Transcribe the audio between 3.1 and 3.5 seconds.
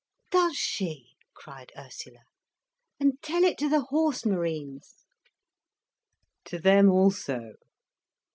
tell